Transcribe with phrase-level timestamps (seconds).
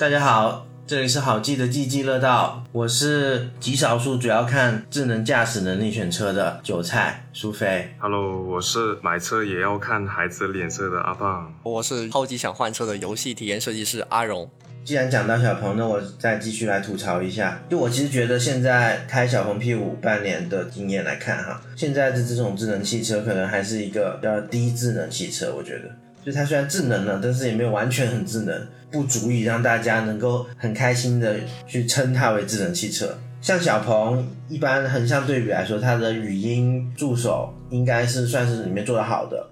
[0.00, 7.94] 大家好，这里是好记的记记乐道，我是极少数主要看智能驾驶能力选车的韭菜苏菲。
[7.98, 11.54] Hello，我是买车也要看孩子脸色的阿胖。
[11.62, 14.50] 我是超级想换车的游戏体验设计师阿荣。
[14.86, 17.60] 既然讲到小鹏，那我再继续来吐槽一下。
[17.68, 25.94] 就我其实觉得现在开小鹏 P5 半年的经验来看哈，现在的这种智能汽车可能还是一个比较低智能汽车，我觉得。
[26.24, 33.16] 就它虽然智能了，但是也没有完全很智能，不足以让大家能够很开心的去称它为智能汽车。
[33.40, 39.46] 像小鹏，一般横向对比来说，它的语音助手应该是算是里面做的好的，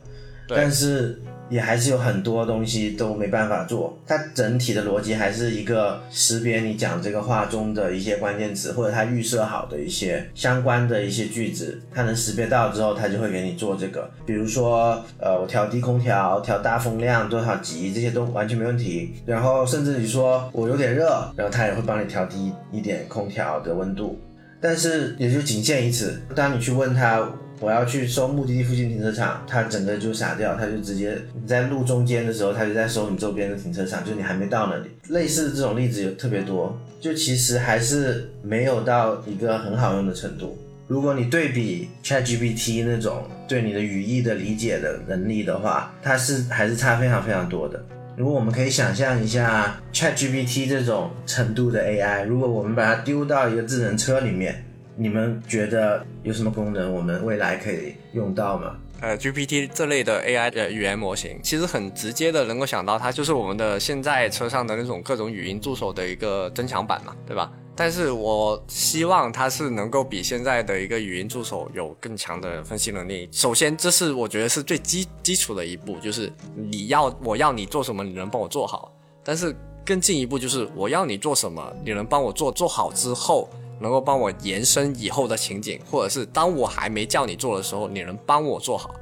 [0.46, 1.18] 但是
[1.48, 3.98] 也还是有很多东西都没办法做。
[4.06, 14.10] 它整体的逻辑还是一个识别你讲这个话中的一些关键词，或者它预设好的一些相关的一些句子，它能识别到之后，它就会给你做这个。
[14.26, 19.14] 比如说，呃，我调低空调、调大风量多少级，这些都完全没问题。
[19.26, 24.20] 然后甚至你说我有点热，然后它也会帮你调低一点空调的温度。
[24.60, 26.20] 但是也就仅限于此。
[26.34, 27.24] 当你去问他
[27.60, 34.90] 我要去搜目的地附近停车场，他整个就傻掉，他就直接你在路中间的时候，他就在搜你周边的停车场，就你还没到那里。
[35.08, 40.56] 类似这种例子有特别多，就其实还是没有到一个很好用的程度。
[40.86, 47.84] 如果你对比 ChatGPT 那种对你的语义的理解的能力的话，它是还是差非常非常多的。
[48.16, 54.64] 如果我们可以想象一下 ChatGPT 这种程度的 AI，如果我们把它丢到一个智能车里面，
[55.00, 58.76] 你们觉得有什么功能我们未来可以用到吗？
[59.00, 67.52] 呃，GPT 这类的 AI 的语言模型，其实很直接的能够想到，它就是我们的现在车上的那种各种语音助手的一个增强版嘛，对吧？
[67.76, 73.28] 但是我希望它是能够比现在的一个语音助手有更强的分析能力。
[73.30, 78.92] 首先，这是我觉得是最基基础的一步，就是你要我要你做什么，你能帮我做好。
[79.22, 79.54] 但是
[79.86, 83.48] 更进一步就是我要你做什么，你能帮我做，做好之后。
[83.80, 88.94] 能够帮我延伸以后的情景，或者是当我还没叫你做的时候，你能帮我做好，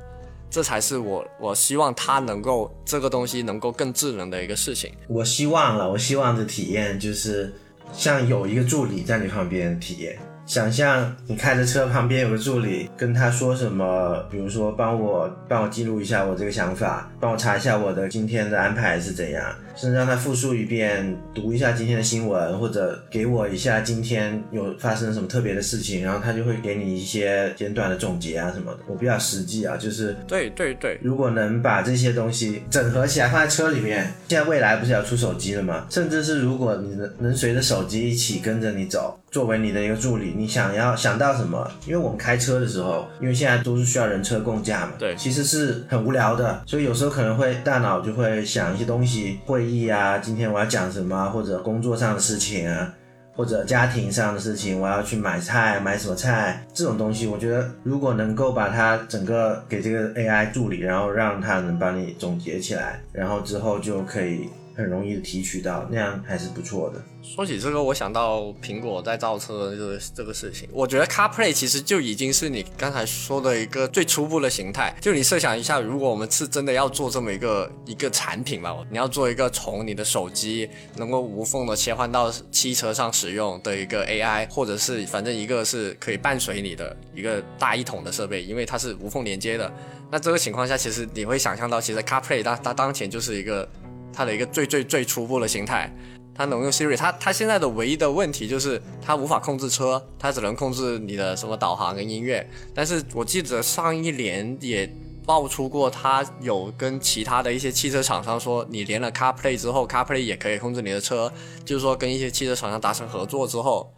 [0.50, 4.92] 这才是我我希望它能够这个东西能够更智能的一个事情。
[5.08, 7.52] 我希望了，我希望的体验就是
[7.92, 10.18] 像有一个助理在你旁边体验。
[10.46, 28.78] 想象你开着车，旁边有个助理，跟他说什么，比如说帮我帮我记录一下我这个想法，帮我查一下我的今天的安排是怎样，甚至让他复述一遍，读一下今天的新闻，或者给我一下今天有发生什么特别的事情，然后他就会给你一些简短的总结啊什么的。
[28.86, 35.86] 我比较实际啊，就是对对对，如果能把这些东西整合起来放在车里面，现在未来不是要出手机了吗？
[35.90, 41.70] 甚至是如果你能能随着手机一起跟着你走，作为你的一个助理，你想要想到什么？
[41.84, 52.90] 因为我们开车的时候，因为现在都是需要人车共驾嘛，对其实是很无聊的，所以有时候可能会大脑就会想一些东西，会议啊，今天我要讲什么啊，或者工作上的事情啊。
[53.34, 67.02] 或者家庭上的事情，我要去买菜，买什么菜这种东西，我觉得如果能够把它整个给这个 AI 助理，然后让它能帮你总结起来，然后之后就可以很容易的提取到，那样还是不错的。
[67.22, 70.68] 说起这个，我想到苹果在造车的这个这个事情。
[70.70, 74.94] 我觉得 CarPlay 其实就已经是你刚才说的一个最初步的形态。
[75.00, 89.72] 就你设想一下，如果我们是真的要做这么一个一个产品嘛，你要做一个从你的手机能够无缝的切换到汽车上使用的一个 AI，或者是反正一个是可以伴随你的一个大一统的设备，因为它是无缝连接的。
[90.10, 93.68] 那这个情况下，其实你会想象到，其实 CarPlay 它它当前就是一个
[94.16, 95.94] 它的一个最最最初步的形态。
[96.34, 102.46] 它能用 Siri，它它现在的唯一的问题就是它无法控制车，它只能控制你的什么导航跟音乐。
[102.74, 104.90] 但是我记得上一年也
[105.24, 111.32] 爆出过，它有跟其他的一些汽车厂商说，你连了 CarPlay 之后，CarPlay 也可以控制你的车，
[111.64, 113.90] 就是说跟一些汽车厂商达成合作之后，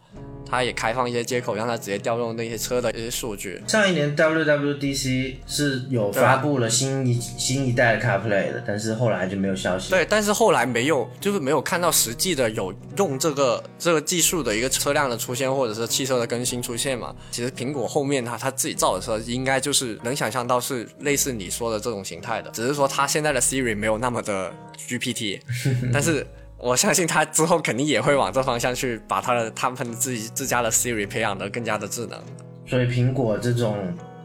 [0.45, 3.61] 它也开放一些接口，让它直接调用那些车的一些数据。
[3.67, 9.89] 上一年 WWDC 是有发布了新一新一代的 CarPlay 的，但是后来就没有消息。
[9.91, 17.15] 对，但是后来没有，就是没有看到实际的有用这个这个技术的一个车辆的出现，或者是汽车的更新出现嘛。
[17.31, 25.39] 其实苹果后面它它自己造的车，应该就是能想象到是类似你说的这种形态的，只是说它现在的 Siri 没有那么的 GPT，
[25.93, 26.25] 但是。
[26.61, 32.21] 我相信他之后肯定也会往这方向去，把他的他们自己自家的 Siri 培养得更加的智能。
[32.67, 33.77] 所以苹果这种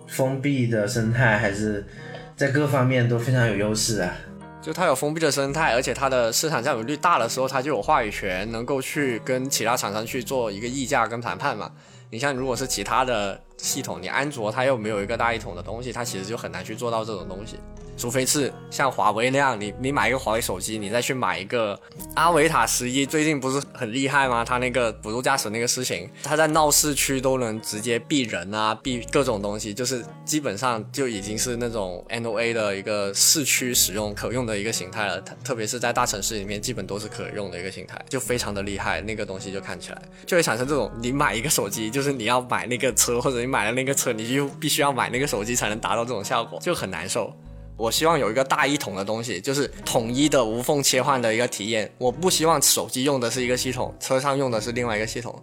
[0.08, 1.86] 封闭的生态还是
[2.36, 4.12] 在各方面都非常有优势啊。
[4.60, 11.70] 就它有封闭的生态，而且它的市场占有率大的时候，它就有话语权，能够去跟其他厂商去做一个议价跟谈判嘛。
[12.14, 17.56] 你像如果是其他的系统，你安卓它又没有一个大一统的东西，它其实就很难去做到这种东西。
[17.96, 21.78] 除非是像华为那样，你你买一个华为手机，你再去买一个
[22.16, 24.44] 阿维塔十一，最近不是很厉害吗？
[24.44, 35.20] 它那个辅助驾驶那个事情，它在闹市区都能直接避人啊，避各种东西，就是基本上就已经是那种 NOA 的一个市区使用可用的一个形态了。
[35.20, 39.00] 它特别是在大城市里面，基本都是可用的一个形态，就非常的厉害。
[39.02, 47.32] 那个东西就看起来就会产生这种，你买一个手机，就是你要买那个车，或者你买了那个车，你就必须要买那个手机才能达到这种效果，就很难受。
[47.76, 51.92] 我希望有一个大一统的东西，就是统一的无缝切换的一个体验。
[51.98, 55.34] 我不希望手机用的是一个系统，车上用的是另外一个系统。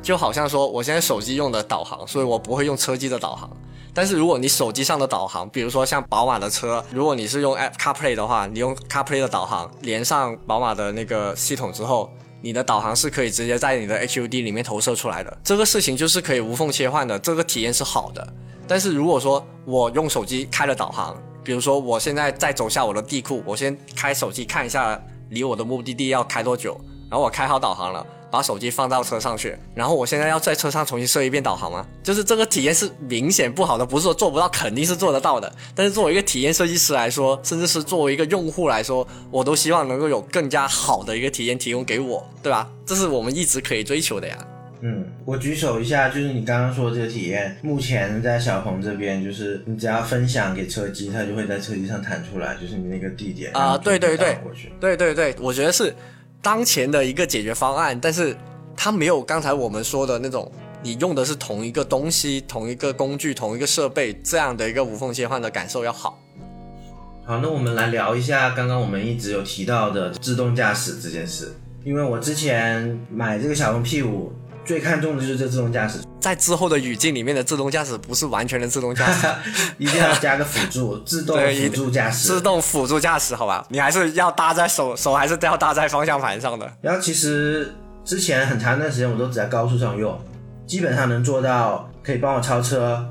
[0.00, 3.50] 就好像说，我现在手机用的导航，所以我不会用车机的导航。
[3.92, 12.08] 但是如果你手机上的导航，比如说像宝马的车，如果你是用 App CarPlay 的话，你用 CarPlay 的导航连上宝马的那个系统之后，
[12.40, 15.38] 你的导航是可以直接在你的 HUD 里面投射出来的。
[15.44, 18.26] 这个事情就是可以无缝切换的，这个体验是好的。
[18.66, 25.00] 但是如果说我用手机开了导航，比如说，我现在在走下我的地库，我先开手机看一下
[25.30, 26.78] 离我的目的地要开多久，
[27.10, 31.84] 然后我开好导航了，把手机放到车上去，然后我现在要在车上重新设一遍导航吗？
[32.04, 35.52] 就是这个体验是明显不好的，不是说做不到，肯定是做得到的。
[35.74, 42.70] 但是作为一个体验设计师来说，甚至是作为一个用户来说，我都希望能够有更加好的一个体验提供给我，对吧？
[42.86, 44.38] 这是我们一直可以追求的呀。
[44.82, 55.94] 嗯，我举手一下，就是你刚刚说这个体验，目前在小鹏这边，就是你只要分享给车机，它就会在车机上弹出来，就是你那个地点啊，对对对，过去，对对对，我觉得是
[56.42, 58.36] 当前的一个解决方案，但是
[58.76, 60.50] 它没有刚才我们说的那种，
[60.82, 66.18] 你用的是同一个东西、同一个工具、同一个设备这样的一个无缝切换的感受要好。
[67.24, 71.54] 好，那我们来聊一下刚刚我们一直有提到的自动驾驶这件事，
[71.84, 74.32] 因为我之前买这个小鹏 P 五。
[74.70, 79.26] 最看重的就是这自动驾驶，在之后的语境里面的自动驾驶不是完全的自动驾驶，
[79.78, 86.72] 一定要加个辅助， 自动辅助驾驶，自动辅助驾驶，好吧，你还是要搭在手手，还是要搭在方向盘上的。
[86.80, 87.74] 然后其实
[88.04, 90.16] 之前很长一段时间我都只在高速上用，
[90.68, 93.04] 基本上能做到可以帮我超车，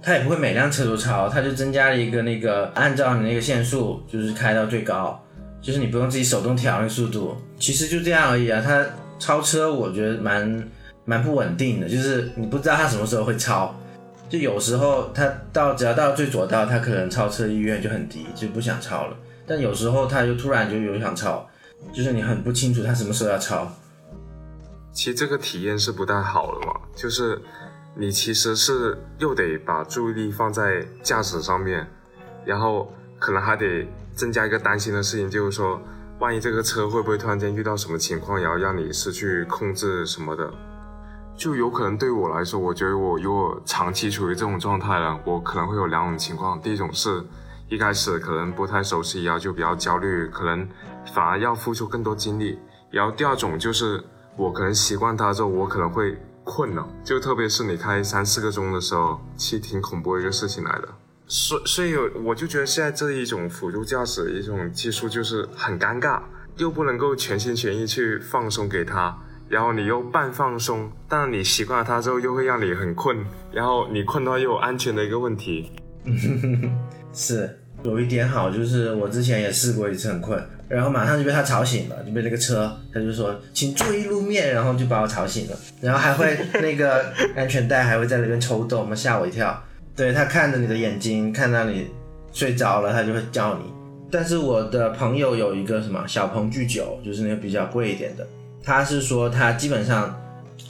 [0.00, 5.20] 它也不会每辆车都超，它就增加了一个那个按照你那个限速就是开到最高，
[5.60, 8.62] 就是你不用自己手动调那个速度，其实就这样而已啊。
[8.64, 8.86] 它
[9.18, 10.62] 超车我觉得蛮。
[11.04, 13.74] 蛮不稳定的，就是你不知道他什么时候会超，
[14.28, 19.16] 就有时候他到只要到最左道，他可能超车意愿就很低，就不想超了。
[19.46, 21.48] 但有时候他就突然就有想超，
[21.92, 23.66] 就是你很不清楚他什么时候要超。
[24.92, 27.40] 其实这个体验是不太好的嘛，就是
[27.96, 31.86] 你其实是又得把注意力放在驾驶上面，
[32.44, 35.80] 然后可能还得增加一个担心的事情，就是说
[36.20, 40.52] 万一这个车会不会突然间遇到什么情况，然后让你失去控制什么的。
[41.40, 46.60] 就有可能对我来说，我觉得我如果长期处于这种状态了，我可能会有两种情况。
[46.60, 47.24] 第一种是
[47.70, 50.68] 一开始可能不太熟悉，然后就比较焦虑，可能
[51.14, 52.58] 反而要付出更多精力。
[52.90, 54.04] 然后第二种就是
[54.36, 56.14] 我可能习惯它之后，我可能会
[56.44, 56.86] 困了。
[57.02, 60.88] 就特别是你开三四个钟的时候，其实挺恐怖一个事情来的。
[61.26, 66.20] 所所以我就觉得现在这一种辅助驾驶一种技术就是很尴尬，
[66.58, 69.16] 又不能够全心全意去放松给他。
[69.50, 73.18] 然后你又半放松，但你习惯了它之后，又会让你很困。
[73.50, 75.72] 然后你困的话，又有安全的一个问题。
[77.12, 89.60] 是有一点好，就是我之前也试过一次很困，然后马上就被他吵醒了，就被那个车，他就说请注意路面，然后就把我吵醒了，然后还会那个安全带还会在那边抽动，吓我一跳。
[89.96, 91.88] 对他看着你的眼睛，看到你
[92.32, 93.64] 睡着了，他就会叫你。
[94.12, 98.24] 但是我的朋友有一个什么小鹏 G 九，就是那个比较贵一点的。
[98.62, 100.18] 他是说，他基本上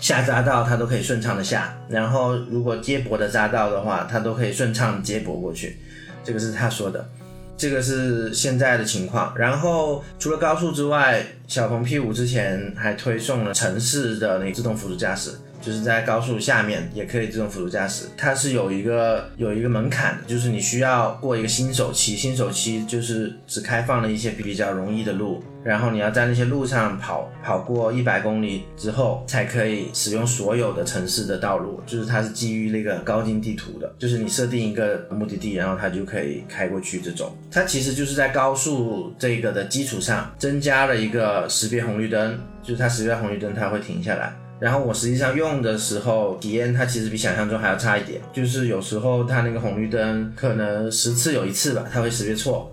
[0.01, 5.77] 下匝道他都可以顺畅的下，然后如果接驳的匝道的话，他都可以顺畅接驳过去。
[6.25, 7.09] 这个是他说的，
[7.57, 9.33] 这个是现在的情况。
[9.37, 15.33] 然后除了高速之外，小鹏 P5 之前还推送了城市的那自动辅助驾驶。
[15.63, 44.35] 就是在高速下面也可以自动辅助驾驶，它是有一个有一个门槛的，就是你需要过一个新手期，新手期就是只开放了一些比较容易的路，然后你要在那些路上跑跑过一百公里之后，才可以使用所有的城市的道路，就是它是基于那个高精地图的，就是你设定一个目的地，然后它就可以开过去这种，它其实就是在高速这个的基础上增加了一个识别红绿灯，就是它识别红绿灯它会停下来。
[44.59, 48.21] 然后我实际上用的时候体验，它其实比想象中还要差一点。
[48.31, 52.71] 就是有时候它那个红绿灯可能十次有一次吧，它会识别错。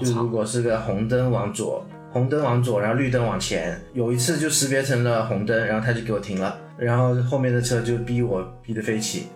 [0.00, 6.58] 就如果是个红灯往左，红灯往左，然后绿灯往前，有一次就识别成了红灯，然后他就给我停了。
[6.76, 9.28] 然后后面的车就逼我逼得飞起，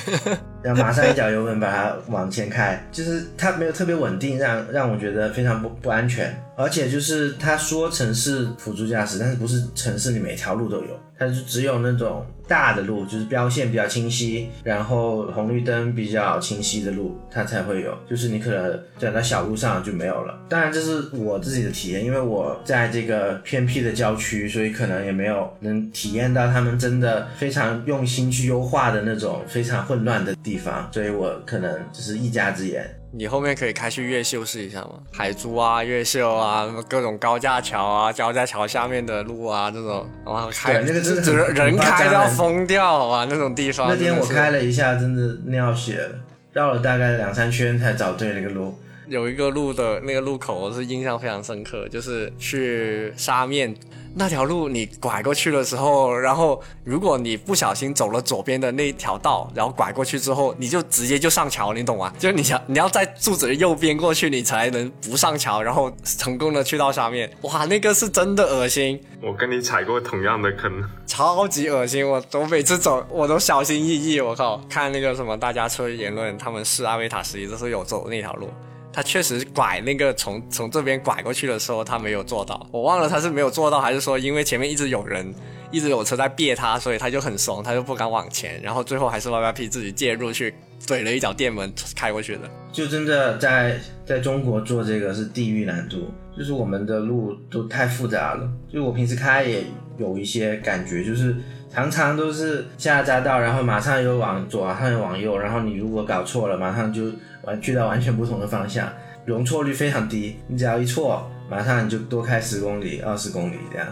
[0.62, 6.34] 然后马上一脚油门把它往前开，就是它没有特别稳定，让让我觉得非常不不安全。
[6.60, 17.96] 而且就是他说城市辅助驾驶，但是不是城市里每条路都有，它就只有那种大的路，就是标线比较清晰，然后红绿灯比较清晰的路，它才会有。
[18.08, 20.38] 就是你可能转到小路上就没有了。
[20.48, 32.86] 当然这是我自己的体验，因为我在这个偏僻的郊区，所以可能也没有能体验到他们真的非常用心去优化的那种非常混乱的地方，所以我可能只是一家之言。
[33.12, 34.90] 你后面可以开去越秀试一下吗？
[35.12, 43.88] 海珠啊，越秀啊，各种高架桥啊，高架桥下面的路啊，这种，然后开对那个真的人人开都要夸张的疯掉啊，那种地方。
[43.88, 46.14] 那天我开了一下，真的尿血了，
[46.52, 48.78] 绕了大概两三圈才找对那个路。
[49.08, 53.74] 有一个路的那个路口，我是印象非常深刻，就是去沙面
[54.14, 62.12] 那条路，你拐过去的时候，然后如果你不小心走了左边的那条道，然后拐过去之后，你就直接就上桥，你懂吗？
[62.18, 67.30] 就是你想你要在柱子的右边过去，你才能不上桥，然后成功的去到下面。
[67.42, 69.00] 哇，那个是真的恶心。
[69.22, 74.60] 我跟你踩过同样的坑，超级恶心，我我每次走我都小心翼翼，我靠！
[74.68, 78.48] 看那个什么大家车言论，他们试阿维塔十一都是有走那条路，
[78.92, 85.32] 他确实拐那个从从这边拐过去的时候，他没有做到，我忘了他是没有做到，还是说因为前面一直有人，
[85.70, 90.52] 一直有车在别他，所以他就很怂，他就不敢往前，然后最后还是 YYP 自己介入去
[90.86, 92.40] 怼了一脚电门开过去的。
[92.72, 98.50] 就真的在在中国做这个是地狱难度，就是我们的路都太复杂了。
[98.72, 99.64] 就我平时开也
[99.98, 101.36] 有一些感觉，就是
[101.72, 107.04] 常常都是下匝道，然后马上又往左，马上又往右，然后你如果搞错了，马上就
[107.42, 108.88] 完去到完全不同的方向，
[109.24, 110.36] 容错率非常低。
[110.48, 113.86] 你只要一错，马上你就多开十公里、二十公里这样。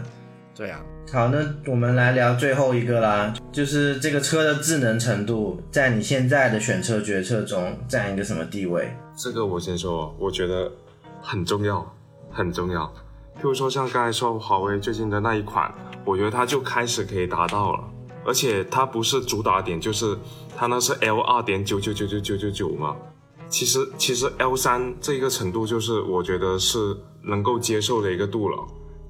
[0.57, 0.81] 对啊，
[1.13, 1.39] 好，那
[1.71, 8.93] 我们来聊最后一个啦，就是这个车的智能程度，在你现在的选车决策中占一个什么地位？
[9.17, 10.69] 这个我先说，我觉得
[11.23, 11.95] 很重要，
[12.33, 12.93] 很重要。
[13.41, 15.73] 譬如说像刚才说华为最近的那一款，
[16.09, 17.85] 我觉得它就开始可以达到了，
[18.25, 20.17] 而且它不是主打点，就是
[20.57, 22.97] 它那是 L 二点九九九九九九九嘛。
[23.51, 28.59] 其实其实 L 三这个程度就是我觉得是能够接受的一个度了。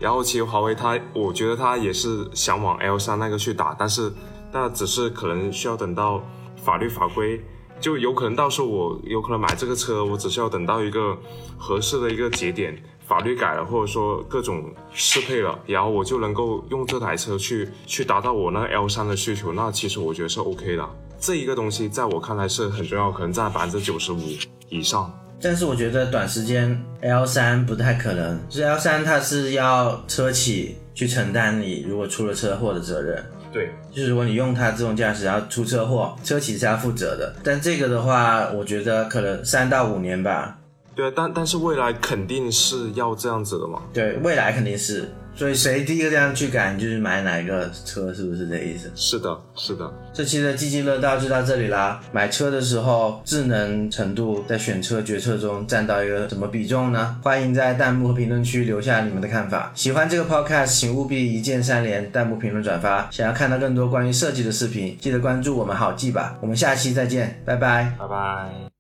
[0.01, 4.13] 然后其实华为它，我觉得它也是想往 L 三那个去打，但是
[4.53, 6.21] 那只是可能需要等到
[6.57, 7.41] 法律法规，
[7.81, 11.17] 就有可能到时候我有可能买这个车，我只需要等到一个
[11.57, 20.87] 合适的一个节点，法律改了或者说各种适配了，然后我就能够用这台车去去达到我那个 L 三的需求，那其实我觉得是 OK 的。
[21.19, 24.21] 这一个东西在我看来是很重要，可能占百分之九十五
[24.69, 25.11] 以上。
[25.41, 37.35] 但是我觉得短时间 L 三不太可能，就是 L 三它是要车企去承担你如果出了车祸的责任，对，就是如果你用它自动驾驶要出车祸，车企是要负责的。
[37.43, 40.59] 但这个的话，我觉得可能三到五年吧。
[40.99, 43.81] 对啊，但但是未来肯定是要这样子的嘛。
[43.93, 45.09] 对，未来肯定是。
[45.37, 48.91] 所以谁第一个这样去改，你就是买哪一个车，是不是这意思？
[48.97, 49.89] 是的，是的。
[50.13, 52.01] 这期的津津乐道就到这里啦。
[52.11, 57.17] 买车的时候，智能程度在选车决策中占到一个什么比重呢？
[57.23, 59.71] 欢迎在弹幕和评论区留下你们的看法。
[59.77, 63.09] 喜欢这个 podcast，请务必一键三连、弹幕、评论、转发。
[63.13, 66.37] 想要看到更多关于设计的视频，记得关注我们好记吧。
[66.41, 67.95] 我们下期再见，拜拜。
[67.97, 68.78] 拜拜。